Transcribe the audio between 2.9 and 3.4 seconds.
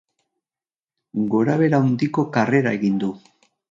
du.